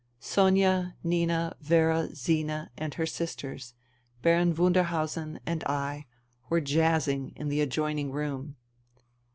Sonia, 0.19 0.95
Nina, 1.03 1.55
Vera, 1.61 2.09
Zina 2.15 2.71
and 2.75 2.95
her 2.95 3.05
sisters, 3.05 3.75
Baron 4.23 4.55
Wunderhausen 4.55 5.37
and 5.45 5.63
I 5.65 6.07
were 6.49 6.59
jazzing 6.59 7.33
in 7.35 7.49
the 7.49 7.61
adjoining 7.61 8.11
room. 8.11 8.55